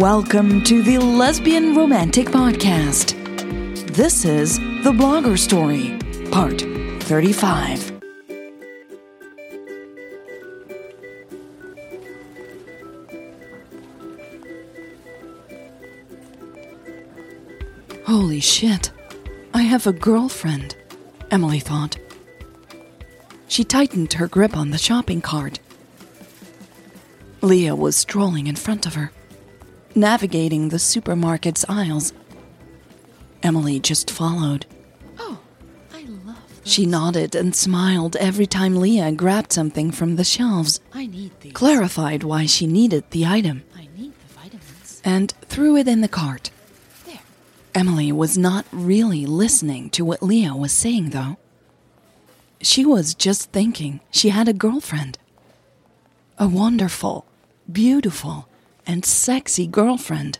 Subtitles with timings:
[0.00, 3.12] Welcome to the Lesbian Romantic Podcast.
[3.92, 5.98] This is The Blogger Story,
[6.30, 6.62] Part
[7.02, 8.00] 35.
[18.06, 18.90] Holy shit.
[19.52, 20.76] I have a girlfriend,
[21.30, 21.98] Emily thought.
[23.48, 25.58] She tightened her grip on the shopping cart.
[27.42, 29.12] Lea was strolling in front of her,
[29.94, 32.12] navigating the supermarket's aisles.
[33.42, 34.66] Emily just followed.
[35.18, 35.40] Oh,
[35.92, 36.72] I love those.
[36.72, 41.52] She nodded and smiled every time Lea grabbed something from the shelves, I need these.
[41.52, 45.00] clarified why she needed the item, I need the vitamins.
[45.04, 46.50] and threw it in the cart.
[47.06, 47.20] There.
[47.74, 51.38] Emily was not really listening to what Lea was saying, though.
[52.60, 55.18] She was just thinking she had a girlfriend.
[56.36, 57.24] A wonderful,
[57.70, 58.48] beautiful,
[58.86, 60.38] and sexy girlfriend.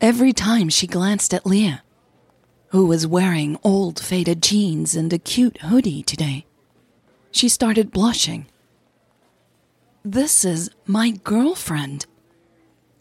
[0.00, 1.80] Every time she glanced at Lea,
[2.68, 6.46] who was wearing old faded jeans and a cute hoodie today,
[7.30, 8.46] she started blushing.
[10.04, 12.06] This is my girlfriend,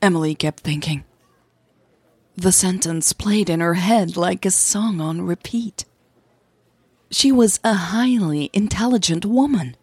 [0.01, 1.03] Emily kept thinking.
[2.35, 5.85] The sentence played in her head like a song on repeat.
[7.09, 9.75] She was a highly intelligent woman.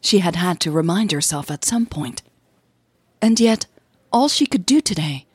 [0.00, 2.22] She had had to remind herself at some point.
[3.22, 3.66] And yet,
[4.12, 5.26] all she could do today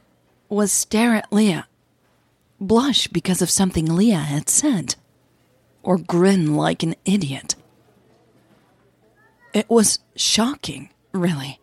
[0.49, 1.63] was stare at Lea,
[2.59, 4.95] blush because of something Lea had said,
[5.81, 7.55] or grin like an idiot.
[9.53, 11.59] It was shocking, really.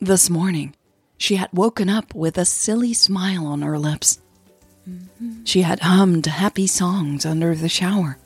[0.00, 0.74] This morning,
[1.18, 4.20] she had woken up with a silly smile on her lips.
[5.44, 8.18] She had hummed happy songs under the shower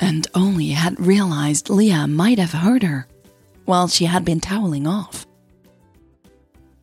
[0.00, 3.06] and only had realized Lea might have heard her
[3.66, 5.26] while she had been toweling off.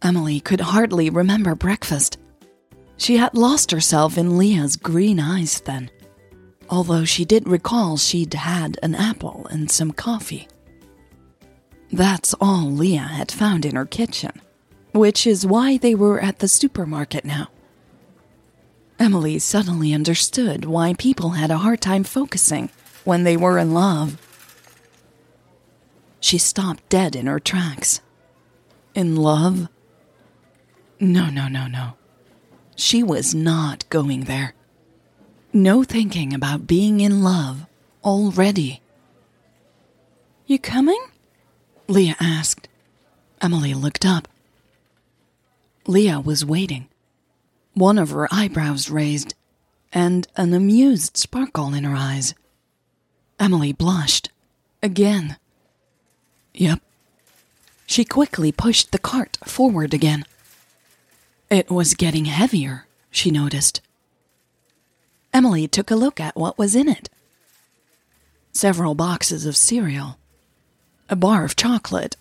[0.03, 2.17] Emily could hardly remember breakfast.
[2.97, 5.91] She had lost herself in Lea's green eyes then,
[6.69, 10.47] although she did recall she'd had an apple and some coffee.
[11.91, 14.31] That's all Lea had found in her kitchen,
[14.91, 17.49] which is why they were at the supermarket now.
[18.97, 22.69] Emily suddenly understood why people had a hard time focusing
[23.03, 24.21] when they were in love.
[26.19, 27.99] She stopped dead in her tracks.
[28.93, 29.67] In love?
[31.01, 31.93] No, no, no, no.
[32.75, 34.53] She was not going there.
[35.51, 37.65] No thinking about being in love
[38.03, 38.81] already.
[40.45, 41.01] You coming?
[41.87, 42.67] Lea asked.
[43.41, 44.27] Emily looked up.
[45.87, 46.87] Lea was waiting,
[47.73, 49.33] one of her eyebrows raised,
[49.91, 52.35] and an amused sparkle in her eyes.
[53.39, 54.29] Emily blushed.
[54.83, 55.37] Again.
[56.53, 56.79] Yep.
[57.87, 60.25] She quickly pushed the cart forward again.
[61.51, 63.81] It was getting heavier, she noticed.
[65.33, 67.09] Emily took a look at what was in it
[68.53, 70.17] several boxes of cereal,
[71.09, 72.15] a bar of chocolate,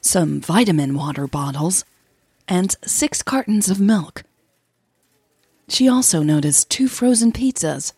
[0.00, 1.84] some vitamin water bottles,
[2.48, 4.22] and six cartons of milk.
[5.68, 7.92] She also noticed two frozen pizzas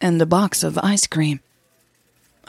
[0.00, 1.40] and a box of ice cream.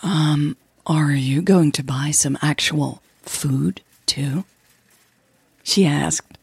[0.01, 0.55] Um,
[0.87, 4.43] are you going to buy some actual food, too?
[5.63, 6.37] She asked.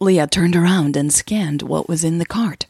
[0.00, 2.66] Lea turned around and scanned what was in the cart.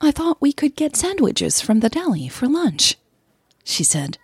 [0.00, 2.96] I thought we could get sandwiches from the deli for lunch,
[3.62, 4.16] she said.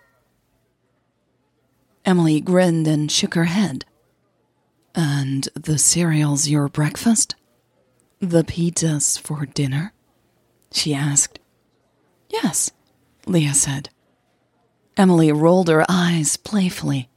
[2.07, 3.85] Emily grinned and shook her head.
[4.95, 7.35] And the cereal's your breakfast?
[8.21, 9.93] The pizza's for dinner?
[10.73, 11.39] She asked.
[12.31, 12.71] Yes,
[13.27, 13.91] Lea said.
[14.97, 17.11] Emily rolled her eyes playfully.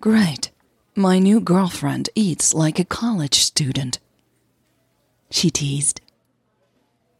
[0.00, 0.52] Great.
[0.98, 4.00] My new girlfriend eats like a college student.
[5.30, 6.00] She teased.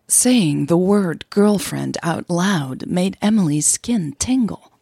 [0.09, 4.73] Saying the word girlfriend out loud made Emily's skin tingle.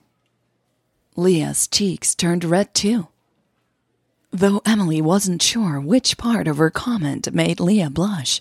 [1.14, 3.08] Lea's cheeks turned red too.
[4.30, 8.40] Though Emily wasn't sure which part of her comment made Lea blush.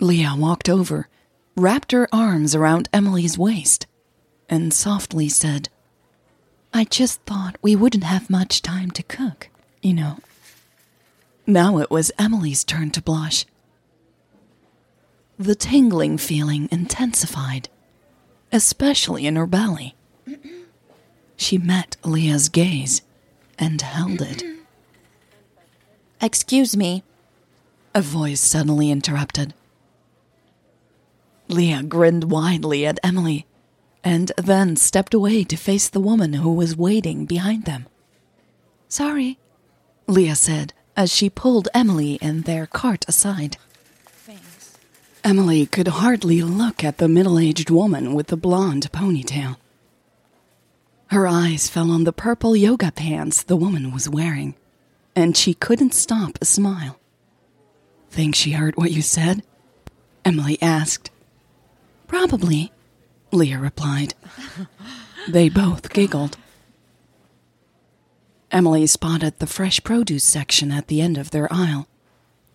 [0.00, 1.08] Lea walked over,
[1.56, 3.86] wrapped her arms around Emily's waist,
[4.48, 5.68] and softly said,
[6.72, 9.48] I just thought we wouldn't have much time to cook,
[9.82, 10.18] you know.
[11.46, 13.44] Now it was Emily's turn to blush.
[15.38, 17.68] The tingling feeling intensified,
[18.52, 19.94] especially in her belly.
[21.36, 23.00] She met Lea's gaze
[23.58, 24.44] and held it.
[26.20, 27.02] Excuse me,
[27.94, 29.54] a voice suddenly interrupted.
[31.48, 33.46] Lea grinned widely at Emily
[34.02, 37.86] and then stepped away to face the woman who was waiting behind them.
[38.88, 39.38] Sorry,
[40.06, 43.56] Lea said as she pulled Emily and their cart aside.
[44.06, 44.76] Thanks.
[45.24, 49.56] Emily could hardly look at the middle aged woman with the blonde ponytail.
[51.06, 54.54] Her eyes fell on the purple yoga pants the woman was wearing,
[55.16, 56.98] and she couldn't stop a smile.
[58.10, 59.42] Think she heard what you said?
[60.24, 61.10] Emily asked.
[62.06, 62.72] Probably,
[63.32, 64.14] Lea replied.
[65.28, 66.36] They both giggled.
[68.50, 71.86] Emily spotted the fresh produce section at the end of their aisle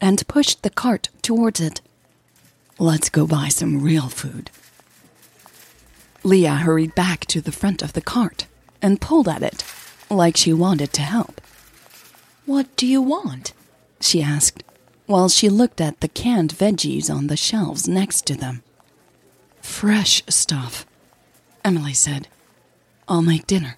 [0.01, 1.81] and pushed the cart towards it.
[2.77, 4.51] Let's go buy some real food.
[6.23, 8.47] Lea hurried back to the front of the cart
[8.81, 9.63] and pulled at it
[10.09, 11.39] like she wanted to help.
[12.45, 13.53] What do you want?
[14.01, 14.63] She asked
[15.05, 18.63] while she looked at the canned veggies on the shelves next to them.
[19.65, 20.85] Fresh stuff,
[21.65, 22.29] Emily said.
[23.09, 23.75] I'll make dinner.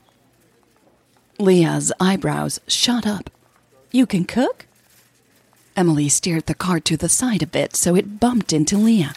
[1.39, 3.31] Lea's eyebrows shot up.
[3.91, 4.67] You can cook?
[5.75, 9.09] Emily steered the cart to the side a bit so it bumped into Lea.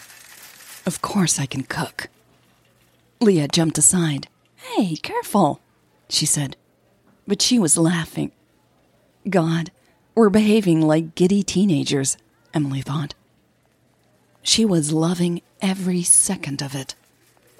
[0.87, 2.07] Of course I can cook.
[3.19, 4.27] Lea jumped aside.
[4.55, 5.61] Hey, careful,
[6.09, 6.55] she said.
[7.27, 8.31] But she was laughing.
[9.29, 9.71] God,
[10.15, 12.17] we're behaving like giddy teenagers,
[12.55, 13.13] Emily thought.
[14.43, 16.95] She was loving every second of it.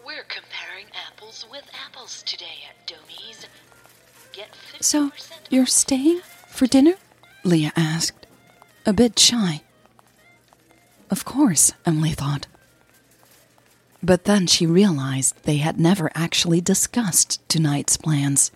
[0.06, 3.48] We're comparing apples with apples today at Domi's.
[4.33, 5.12] Get 50% So,
[5.50, 6.95] you're staying for dinner?
[7.44, 8.25] Lea asked,
[8.86, 9.62] a bit shy.
[11.10, 12.48] Of course, Emily thought.
[14.04, 18.51] But then she realized they had never actually discussed tonight's plans,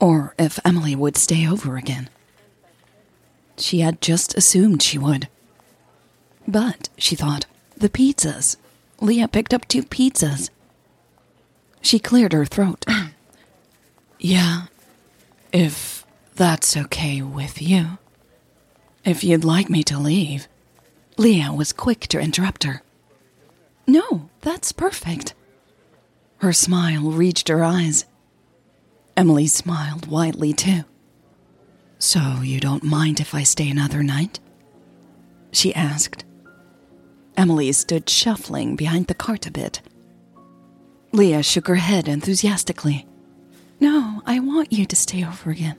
[0.00, 2.10] or if Emily would stay over again.
[3.56, 5.28] She had just assumed she would.
[6.46, 7.46] But, she thought,
[7.76, 8.56] the pizzas.
[9.00, 10.50] Lea picked up two pizzas.
[11.80, 12.84] She cleared her throat.
[14.18, 14.66] yeah,
[15.52, 17.98] if that's okay with you.
[19.04, 20.46] If you'd like me to leave.
[21.16, 22.82] Lea was quick to interrupt her.
[23.86, 25.34] No, that's perfect.
[26.38, 28.04] Her smile reached her eyes.
[29.16, 30.84] Emily smiled widely, too.
[31.98, 34.40] So you don't mind if I stay another night?
[35.52, 36.24] She asked.
[37.36, 39.80] Emily stood shuffling behind the cart a bit.
[41.12, 43.06] Lea shook her head enthusiastically.
[43.80, 45.76] No, I want you to stay over again.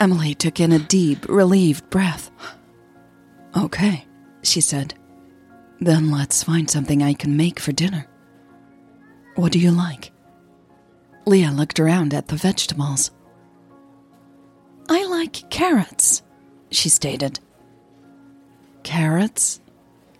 [0.00, 2.30] Emily took in a deep, relieved breath.
[3.56, 4.06] Okay,
[4.42, 4.94] she said.
[5.80, 8.06] Then let's find something I can make for dinner.
[9.36, 10.12] What do you like?
[11.26, 13.10] Lea looked around at the vegetables.
[14.88, 16.22] I like carrots,
[16.70, 17.38] she stated.
[18.82, 19.60] Carrots?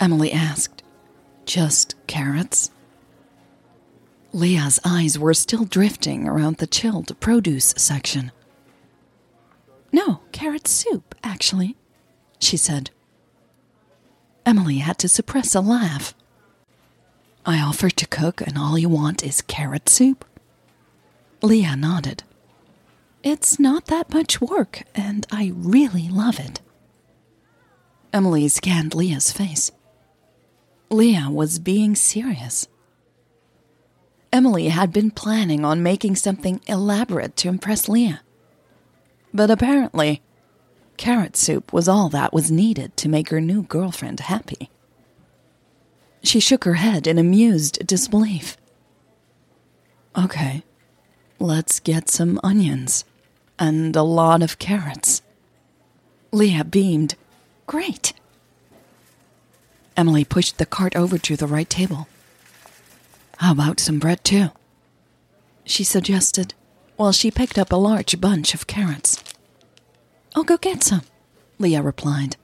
[0.00, 0.82] Emily asked.
[1.44, 2.70] Just carrots?
[4.32, 8.30] Lea's eyes were still drifting around the chilled produce section.
[9.90, 11.76] No, carrot soup, actually,
[12.38, 12.90] she said.
[14.44, 16.14] Emily had to suppress a laugh.
[17.46, 20.24] I offer to cook, and all you want is carrot soup?
[21.40, 22.22] Lea nodded.
[23.22, 26.60] It's not that much work, and I really love it.
[28.12, 29.70] Emily scanned Lea's face.
[30.90, 32.66] Lea was being serious.
[34.32, 38.18] Emily had been planning on making something elaborate to impress Lea.
[39.32, 40.22] But apparently,
[40.96, 44.70] carrot soup was all that was needed to make her new girlfriend happy.
[46.22, 48.56] She shook her head in amused disbelief.
[50.16, 50.62] Okay,
[51.38, 53.04] let's get some onions
[53.58, 55.22] and a lot of carrots.
[56.32, 57.14] Lea beamed.
[57.66, 58.12] Great.
[59.98, 62.06] Emily pushed the cart over to the right table.
[63.38, 64.50] How about some bread, too?
[65.64, 66.54] She suggested,
[66.94, 69.22] while she picked up a large bunch of carrots.
[70.36, 71.02] I'll go get some,
[71.58, 72.36] Lea replied.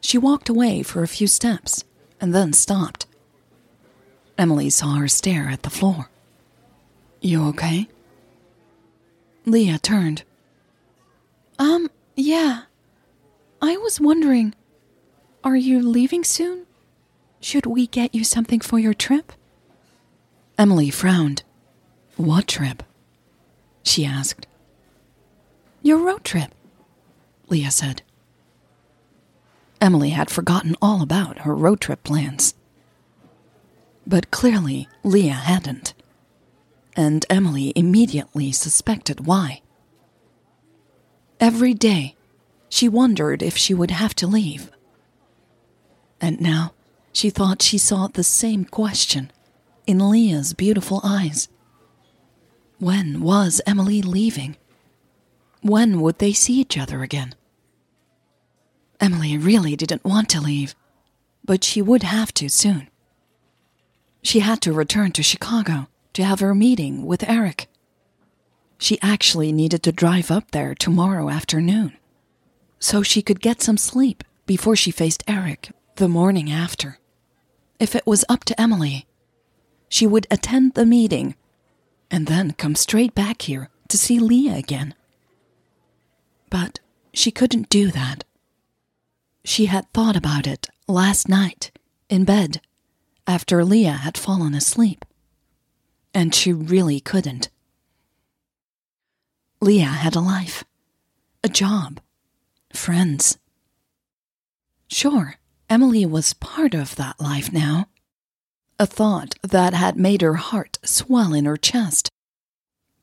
[0.00, 1.84] She walked away for a few steps
[2.20, 3.06] and then stopped.
[4.36, 6.10] Emily saw her stare at the floor.
[7.20, 7.88] You okay?
[9.44, 10.24] Lea turned.
[11.60, 12.62] Um, yeah.
[13.62, 14.56] I was wondering,
[15.46, 16.66] are you leaving soon?
[17.40, 19.32] Should we get you something for your trip?
[20.58, 21.44] Emily frowned.
[22.16, 22.82] What trip?
[23.84, 24.48] She asked.
[25.82, 26.52] Your road trip,
[27.48, 28.02] Lea said.
[29.80, 32.54] Emily had forgotten all about her road trip plans.
[34.04, 35.94] But clearly, Lea hadn't.
[36.96, 39.62] And Emily immediately suspected why.
[41.38, 42.16] Every day,
[42.68, 44.72] she wondered if she would have to leave.
[46.20, 46.72] And now,
[47.12, 49.30] she thought she saw the same question
[49.86, 51.48] in Lea's beautiful eyes.
[52.78, 54.56] When was Emily leaving?
[55.62, 57.34] When would they see each other again?
[59.00, 60.74] Emily really didn't want to leave,
[61.44, 62.88] but she would have to soon.
[64.22, 67.68] She had to return to Chicago to have her meeting with Eric.
[68.78, 71.96] She actually needed to drive up there tomorrow afternoon
[72.78, 76.98] so she could get some sleep before she faced Eric the morning after.
[77.80, 79.06] If it was up to Emily,
[79.88, 81.34] she would attend the meeting
[82.10, 84.94] and then come straight back here to see Lea again.
[86.50, 86.80] But
[87.12, 88.24] she couldn't do that.
[89.44, 91.70] She had thought about it last night
[92.08, 92.60] in bed
[93.26, 95.04] after Lea had fallen asleep,
[96.14, 97.48] and she really couldn't.
[99.60, 100.64] Lea had a life,
[101.42, 102.00] a job,
[102.72, 103.38] friends.
[104.88, 105.36] Sure,
[105.68, 107.88] Emily was part of that life now.
[108.78, 112.08] A thought that had made her heart swell in her chest.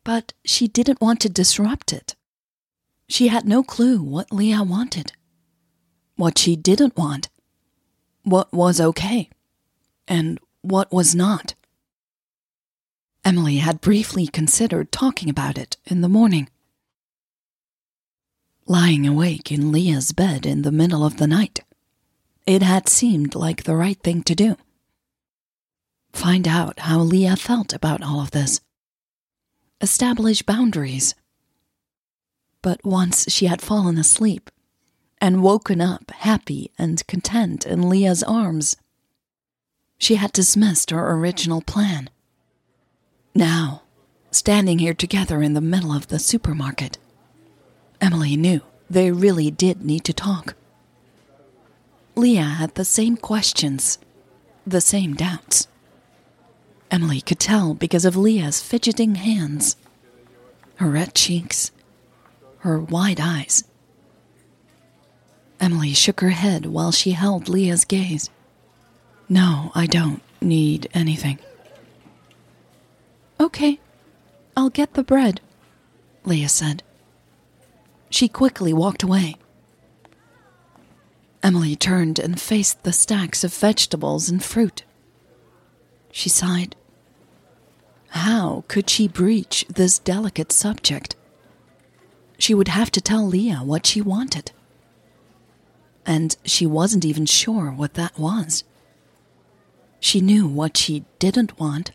[0.04, 2.16] But she didn't want to disrupt it.
[3.08, 5.14] She had no clue what Lea wanted,
[6.16, 7.30] what she didn't want,
[8.24, 9.30] what was okay,
[10.08, 11.56] and what was not.
[13.26, 16.50] Emily had briefly considered talking about it in the morning.
[18.66, 21.62] Lying awake in Lea's bed in the middle of the night,
[22.46, 24.56] it had seemed like the right thing to do.
[26.12, 28.62] Find out how Lea felt about all of this.
[29.82, 31.16] Establish boundaries.
[32.62, 34.50] But once she had fallen asleep
[35.20, 38.78] and woken up happy and content in Lea's arms,
[39.98, 42.10] she had dismissed her original plan.
[43.34, 43.84] Now,
[44.32, 46.98] standing here together in the middle of the supermarket,
[48.00, 50.56] Emily knew they really did need to talk.
[52.16, 53.98] Lea had the same questions,
[54.66, 55.68] the same doubts.
[56.92, 59.76] Emily could tell because of Lea's fidgeting hands,
[60.76, 61.72] her red cheeks,
[62.60, 63.64] her wide eyes.
[65.60, 68.30] Emily shook her head while she held Lea's gaze.
[69.28, 71.40] No, I don't need anything.
[73.40, 73.80] Okay,
[74.56, 75.42] I'll get the bread,
[76.26, 76.84] Lea said.
[78.10, 79.36] She quickly walked away.
[81.44, 84.86] Emily turned and faced the stacks of vegetables and fruit.
[86.10, 86.78] She sighed.
[88.10, 91.18] How could she breach this delicate subject?
[92.38, 94.54] She would have to tell Lea what she wanted.
[96.06, 98.64] And she wasn't even sure what that was.
[100.00, 101.92] She knew what she didn't want,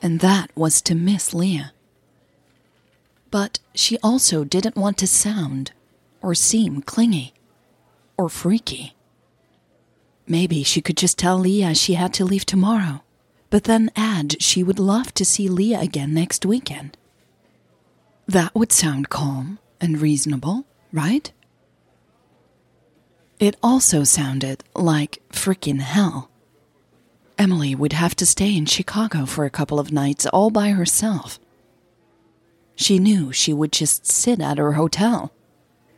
[0.00, 1.66] and that was to miss Lea.
[3.30, 5.72] But she also didn't want to sound
[6.22, 7.34] or seem clingy
[8.18, 8.94] or freaky.
[10.26, 13.02] Maybe she could just tell Lea she had to leave tomorrow,
[13.48, 16.98] but then add she would love to see Lea again next weekend.
[18.26, 21.32] That would sound calm and reasonable, right?
[23.38, 26.28] It also sounded like freaking hell.
[27.38, 31.38] Emily would have to stay in Chicago for a couple of nights all by herself.
[32.74, 35.32] She knew she would just sit at her hotel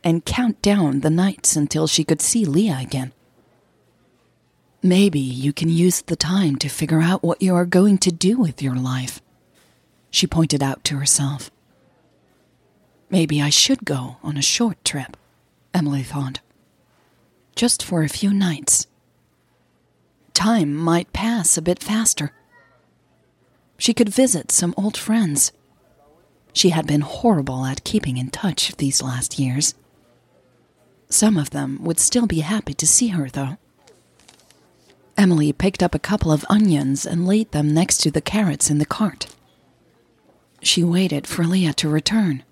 [0.03, 3.11] and count down the nights until she could see Lea again.
[4.83, 8.37] Maybe you can use the time to figure out what you are going to do
[8.37, 9.21] with your life,
[10.09, 11.51] she pointed out to herself.
[13.09, 15.17] Maybe I should go on a short trip,
[15.73, 16.39] Emily thought.
[17.55, 18.87] Just for a few nights.
[20.33, 22.31] Time might pass a bit faster.
[23.77, 25.51] She could visit some old friends.
[26.53, 29.75] She had been horrible at keeping in touch these last years.
[31.11, 33.57] Some of them would still be happy to see her, though.
[35.17, 38.77] Emily picked up a couple of onions and laid them next to the carrots in
[38.77, 39.27] the cart.
[40.61, 42.43] She waited for Lea to return,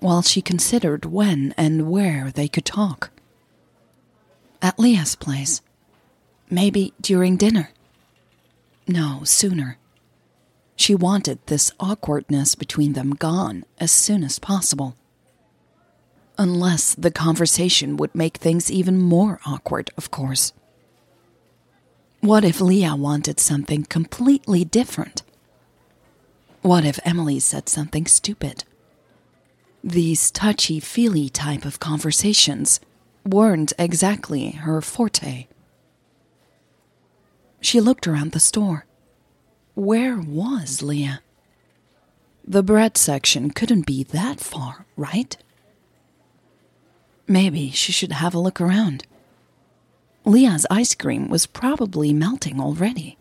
[0.00, 3.10] while she considered when and where they could talk.
[4.60, 5.62] At Lea's place.
[6.50, 7.70] Maybe during dinner.
[8.86, 9.78] No, sooner.
[10.76, 14.94] She wanted this awkwardness between them gone as soon as possible.
[16.36, 20.52] Unless the conversation would make things even more awkward, of course.
[22.20, 25.22] What if Lea wanted something completely different?
[26.62, 28.64] What if Emily said something stupid?
[29.84, 32.80] These touchy feely type of conversations
[33.24, 35.46] weren't exactly her forte.
[37.60, 38.86] She looked around the store.
[39.74, 41.20] Where was Leah?
[42.46, 45.36] The bread section couldn't be that far, right?
[47.26, 49.06] Maybe she should have a look around.
[50.24, 53.16] Lea's ice cream was probably melting already.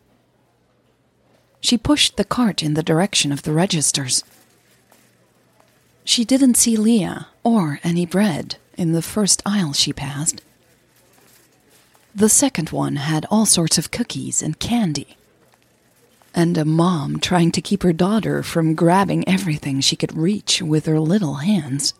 [1.61, 4.23] She pushed the cart in the direction of the registers.
[6.03, 10.41] She didn't see Lea or any bread in the first aisle she passed.
[12.13, 15.17] The second one had all sorts of cookies and candy.
[16.35, 20.85] And a mom trying to keep her daughter from grabbing everything she could reach with
[20.85, 21.93] her little hands.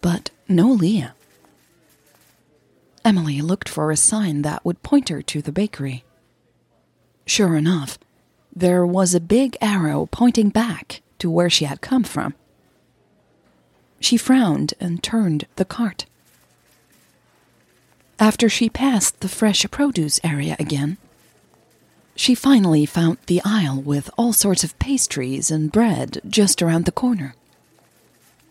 [0.00, 1.08] But no Lea.
[3.04, 6.04] Emily looked for a sign that would point her to the bakery.
[7.26, 7.98] Sure enough,
[8.54, 12.34] there was a big arrow pointing back to where she had come from.
[14.00, 16.06] She frowned and turned the cart.
[18.18, 20.98] After she passed the fresh produce area again,
[22.14, 26.92] she finally found the aisle with all sorts of pastries and bread just around the
[26.92, 27.34] corner.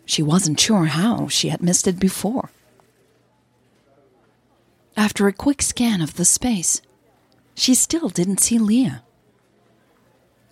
[0.04, 2.50] She wasn't sure how she had missed it before.
[4.96, 6.82] After a quick scan of the space,
[7.54, 8.92] she still didn't see Lea.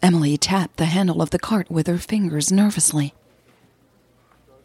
[0.02, 3.14] Emily tapped the handle of the cart with her fingers nervously.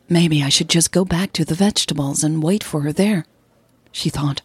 [0.08, 3.26] Maybe I should just go back to the vegetables and wait for her there,
[3.92, 4.42] she thought.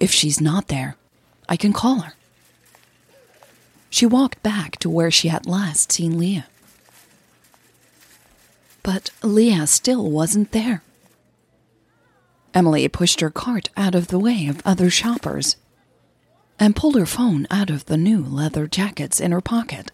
[0.00, 0.96] If she's not there,
[1.48, 2.14] I can call her.
[3.88, 6.44] She walked back to where she had last seen Lea.
[8.84, 10.84] But Lea still wasn't there.
[12.52, 15.56] Emily pushed her cart out of the way of other shoppers
[16.60, 19.90] and pulled her phone out of the new leather jackets in her pocket.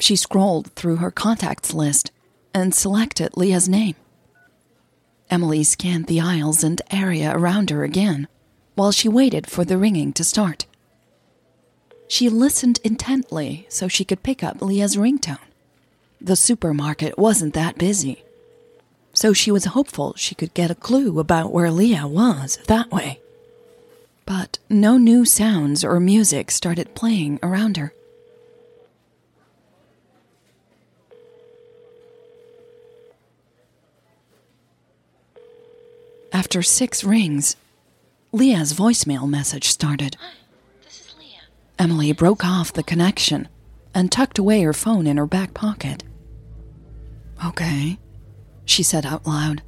[0.00, 2.10] She scrolled through her contacts list
[2.52, 3.94] and selected Lea's name.
[5.30, 8.28] Emily scanned the aisles and area around her again
[8.74, 10.64] while she waited for the ringing to start.
[12.08, 15.38] She listened intently so she could pick up Lea's ringtone.
[16.20, 18.24] The supermarket wasn't that busy,
[19.12, 23.20] so she was hopeful she could get a clue about where Lea was that way.
[24.24, 27.92] But no new sounds or music started playing around her.
[36.32, 37.56] After six rings,
[38.32, 40.16] Lea's voicemail message started.
[40.20, 40.32] Hi,
[40.84, 41.38] this is Lea.
[41.78, 43.48] Emily broke off the connection
[43.94, 46.02] and tucked away her phone in her back pocket.
[47.44, 47.98] Okay,
[48.64, 49.62] she said out loud,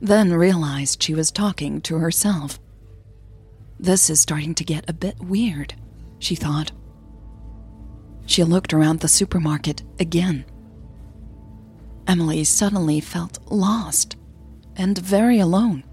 [0.00, 2.58] then realized she was talking to herself.
[3.78, 5.74] This is starting to get a bit weird,
[6.18, 6.72] she thought.
[8.26, 10.44] She looked around the supermarket again.
[12.06, 14.16] Emily suddenly felt lost
[14.76, 15.84] and very alone.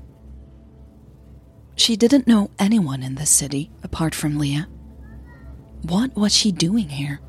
[1.75, 4.65] She didn't know anyone in the city apart from Lea.
[5.83, 7.19] What was she doing here?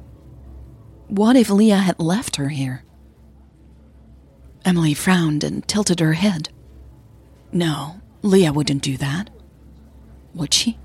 [1.09, 2.85] What if Lea had left her here?
[4.69, 6.51] Emily frowned and tilted her head.
[7.51, 9.31] No, Lea wouldn't do that.
[10.35, 10.79] Would she?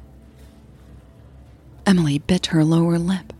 [1.85, 3.33] Emily bit her lower lip.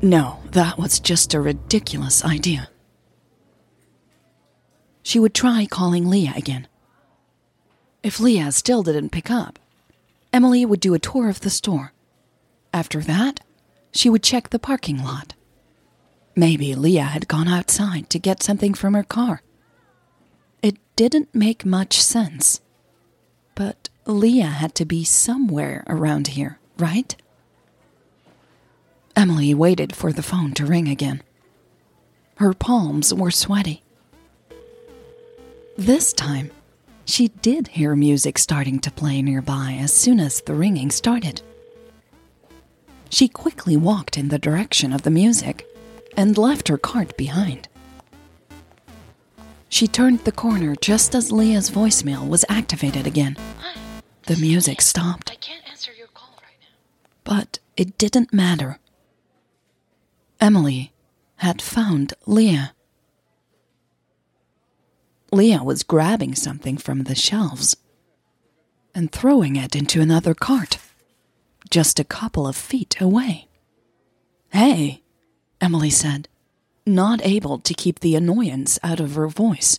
[0.00, 2.70] No, that was just a ridiculous idea.
[5.02, 6.66] She would try calling Lea again.
[8.02, 9.58] If Lea still didn't pick up,
[10.32, 11.92] Emily would do a tour of the store.
[12.72, 13.40] After that,
[13.92, 15.34] she would check the parking lot.
[16.34, 19.42] Maybe Lea had gone outside to get something from her car.
[20.62, 22.60] It didn't make much sense.
[23.54, 27.14] But Lea had to be somewhere around here, right?
[29.14, 31.22] Emily waited for the phone to ring again.
[32.36, 33.82] Her palms were sweaty.
[35.76, 36.50] This time,
[37.04, 41.42] she did hear music starting to play nearby as soon as the ringing started.
[43.10, 45.66] She quickly walked in the direction of the music
[46.16, 47.68] and left her cart behind.
[49.68, 53.36] She turned the corner just as Lea's voicemail was activated again.
[53.60, 53.80] Hi.
[54.24, 56.68] The music stopped, I can't answer your call right now.
[57.24, 58.78] but it didn't matter.
[60.40, 60.92] Emily
[61.36, 62.66] had found Lea.
[65.32, 67.76] Lea was grabbing something from the shelves
[68.94, 70.78] and throwing it into another cart,
[71.70, 73.48] just a couple of feet away.
[74.50, 75.01] Hey,
[75.62, 76.28] Emily said,
[76.84, 79.78] not able to keep the annoyance out of her voice.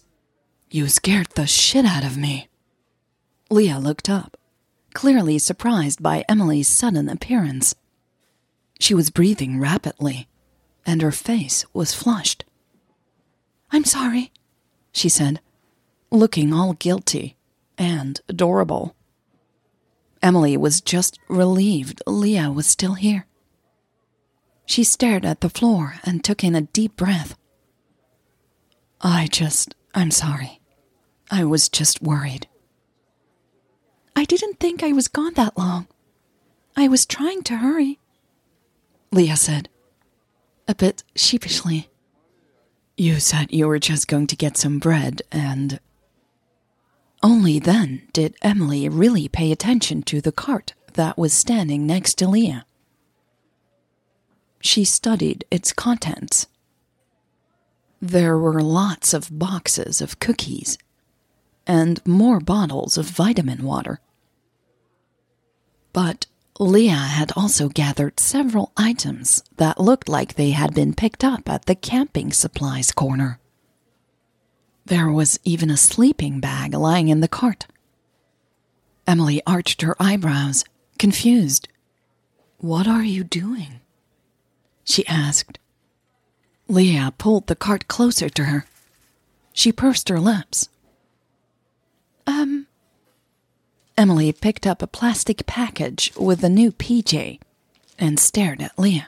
[0.71, 2.47] You scared the shit out of me.
[3.51, 4.37] Lea looked up,
[4.93, 7.75] clearly surprised by Emily's sudden appearance.
[8.79, 10.29] She was breathing rapidly,
[10.85, 12.45] and her face was flushed.
[13.69, 14.31] I'm sorry,
[14.93, 15.41] she said,
[16.09, 17.35] looking all guilty
[17.77, 18.95] and adorable.
[20.21, 23.27] Emily was just relieved Lea was still here.
[24.65, 27.35] She stared at the floor and took in a deep breath.
[29.01, 30.61] I just, I'm sorry.
[31.29, 32.47] I was just worried.
[34.15, 35.87] I didn't think I was gone that long.
[36.75, 37.99] I was trying to hurry,
[39.11, 39.69] Lea said.
[40.67, 41.89] a bit sheepishly.
[42.97, 45.79] You said you were just going to get some bread, and.
[47.21, 52.27] Only then did Emily really pay attention to the cart that was standing next to
[52.27, 52.61] Lea.
[54.63, 56.47] She studied its contents.
[58.01, 60.77] There were lots of boxes of cookies
[61.67, 63.99] and more bottles of vitamin water.
[65.91, 66.27] But
[66.59, 71.65] Lea had also gathered several items that looked like they had been picked up at
[71.65, 73.39] the camping supplies corner.
[74.85, 77.67] There was even a sleeping bag lying in the cart.
[79.05, 80.63] Emily arched her eyebrows,
[80.97, 81.67] confused.
[82.59, 83.81] What are you doing?
[84.83, 85.59] She asked.
[86.67, 88.65] Lea pulled the cart closer to her.
[89.53, 90.69] She pursed her lips.
[92.25, 92.67] Um.
[93.97, 97.39] Emily picked up a plastic package with a new PJ
[97.99, 99.05] and stared at Lea.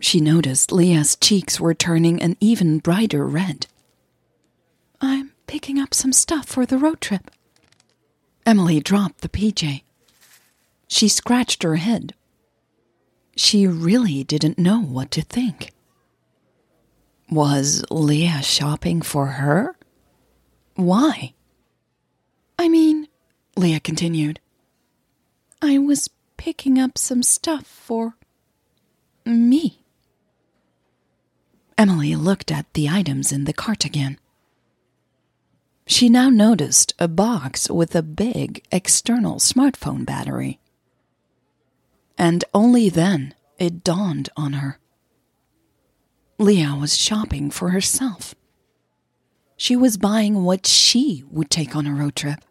[0.00, 3.66] She noticed Lea's cheeks were turning an even brighter red.
[5.00, 7.30] I'm picking up some stuff for the road trip.
[8.44, 9.82] Emily dropped the PJ.
[10.88, 12.14] She scratched her head.
[13.38, 15.70] She really didn't know what to think.
[17.30, 19.76] Was Lea shopping for her?
[20.74, 21.34] Why?
[22.58, 23.06] I mean,
[23.56, 24.40] Lea continued,
[25.62, 28.16] I was picking up some stuff for
[29.24, 29.84] me.
[31.78, 34.18] Emily looked at the items in the cart again.
[35.86, 40.58] She now noticed a box with a big external smartphone battery.
[42.18, 44.78] And only then it dawned on her.
[46.38, 48.34] Lea was shopping for herself.
[49.56, 52.44] She was buying what she would take on a road trip.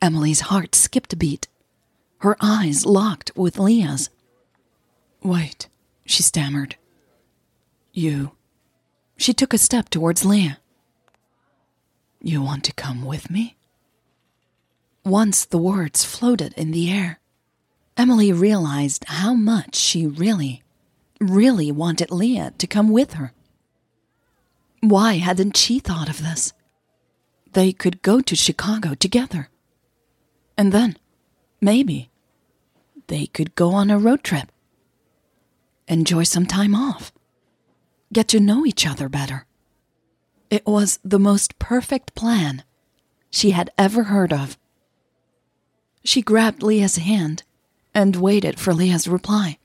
[0.00, 1.48] Emily's heart skipped a beat.
[2.18, 4.10] Her eyes locked with Lea's.
[5.22, 5.68] Wait,
[6.04, 6.76] she stammered.
[7.92, 8.32] You.
[9.16, 10.56] She took a step towards Lea.
[12.20, 13.56] You want to come with me?
[15.04, 17.18] Once the words floated in the air,
[18.02, 20.60] Emily realized how much she really,
[21.20, 23.32] really wanted Lea to come with her.
[24.80, 26.52] Why hadn't she thought of this?
[27.52, 29.50] They could go to Chicago together.
[30.58, 30.96] And then,
[31.60, 32.10] maybe,
[33.06, 34.50] they could go on a road trip.
[35.86, 37.12] Enjoy some time off.
[38.12, 39.46] Get to know each other better.
[40.50, 42.64] It was the most perfect plan
[43.30, 44.58] she had ever heard of.
[46.02, 47.44] She grabbed Lea's hand
[47.94, 49.58] and waited for Lea's reply.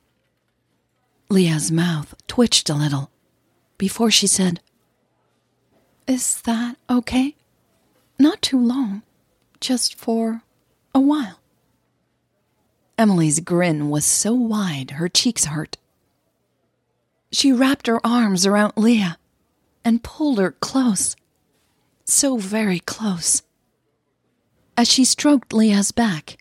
[1.30, 3.12] Lea's mouth twitched a little
[3.78, 4.62] before she said,
[6.08, 7.36] is that okay?
[8.18, 9.04] Not too long,
[9.60, 10.44] just for
[10.96, 11.40] a while.
[12.98, 15.78] Emily's grin was so wide her cheeks hurt.
[17.32, 19.16] She wrapped her arms around Lea
[19.84, 21.16] and pulled her close,
[22.06, 23.44] so very close.
[24.78, 26.38] As she stroked Lea's back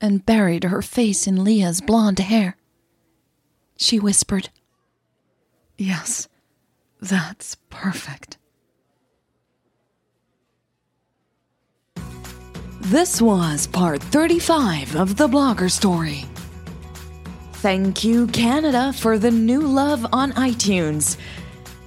[0.00, 2.56] and buried her face in Lea's blonde hair,
[3.76, 4.50] she whispered,
[5.76, 6.28] Yes,
[7.00, 8.38] that's perfect.
[12.80, 16.24] This was part 35 of the blogger story.
[17.54, 21.16] Thank you, Canada, for the new love on iTunes.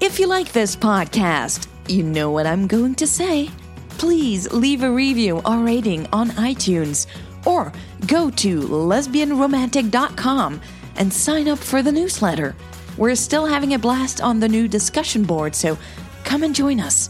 [0.02, 3.50] If you like this podcast, you know what I'm going to say.
[3.92, 7.08] Please leave a review or rating on iTunes
[7.46, 7.72] or
[8.08, 10.62] go to lesbianromantic.com
[10.96, 12.56] and sign up for the newsletter.
[12.98, 15.78] We're still having a blast on the new discussion board, so
[16.24, 17.10] come and join us.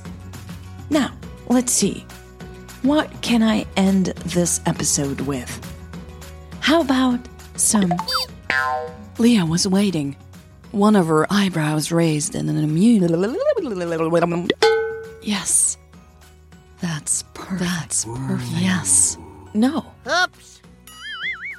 [0.90, 1.12] Now,
[1.48, 2.06] let's see.
[2.84, 5.50] What can I end this episode with?
[6.60, 7.20] How about
[7.56, 7.92] some.
[9.18, 10.16] Lea was waiting,
[10.72, 13.04] one of her eyebrows raised in an immune.
[15.22, 15.78] Yes.
[16.80, 17.60] That's perfect.
[17.60, 18.62] That's perfect.
[18.62, 19.18] Yes.
[19.54, 19.86] No.
[20.08, 20.62] Oops.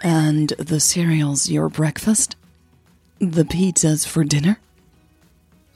[0.02, 2.36] And the cereal's your breakfast?
[3.18, 4.58] The pizza's for dinner?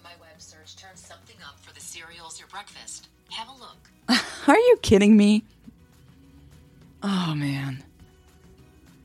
[0.03, 3.09] My web search turns something up for the cereals your breakfast.
[3.31, 4.19] Have a look.
[4.49, 5.45] Are you kidding me?
[7.03, 7.83] Oh, man.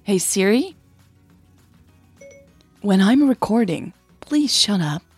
[0.03, 0.75] Hey, Siri?
[2.81, 3.91] When I'm recording,
[4.21, 5.03] please shut up.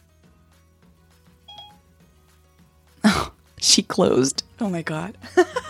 [3.04, 4.44] Oh, she closed.
[4.60, 5.18] Oh my god.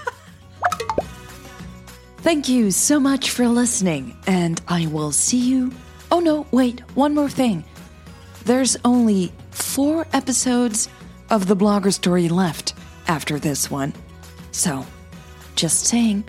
[2.21, 5.71] Thank you so much for listening, and I will see you.
[6.11, 7.63] Oh no, wait, one more thing.
[8.45, 10.87] There's only four episodes
[11.31, 12.75] of the blogger story left
[13.07, 13.93] after this one.
[14.51, 14.85] So,
[15.55, 16.23] just saying,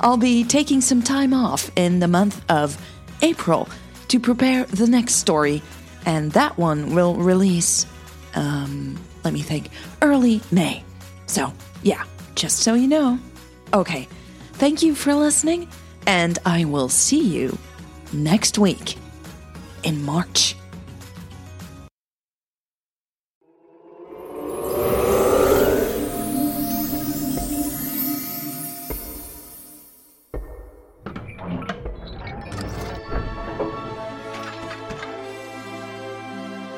[0.00, 2.76] I'll be taking some time off in the month of
[3.22, 3.68] April
[4.08, 5.62] to prepare the next story,
[6.06, 7.86] and that one will release,
[8.34, 9.68] um, let me think,
[10.02, 10.82] early May.
[11.26, 11.52] So,
[11.84, 12.02] yeah,
[12.34, 13.20] just so you know.
[13.72, 14.08] Okay,
[14.56, 15.68] thank you for listening,
[16.06, 17.58] and I will see you
[18.12, 18.96] next week
[19.84, 20.56] in March.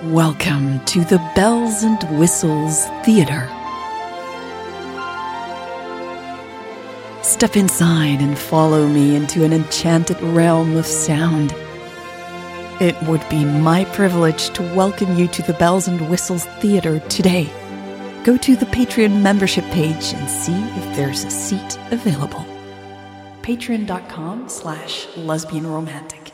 [0.02, 3.48] Welcome to the Bells and Whistles Theater.
[7.38, 11.54] Step inside and follow me into an enchanted realm of sound.
[12.80, 17.48] It would be my privilege to welcome you to the Bells and Whistles Theater today.
[18.24, 22.44] Go to the Patreon membership page and see if there's a seat available.
[23.42, 26.27] Patreon.com slash lesbian romantic.